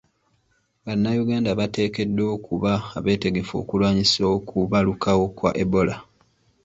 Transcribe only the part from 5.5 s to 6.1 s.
ebola.